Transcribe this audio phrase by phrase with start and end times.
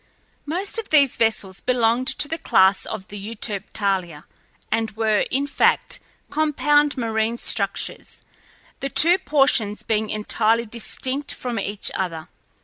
[0.47, 4.25] Most of these vessels belonged to the class of the Euterpe Thalia,
[4.71, 5.99] and were, in fact,
[6.31, 8.23] compound marine structures,
[8.79, 12.29] the two portions being entirely distinct from each other.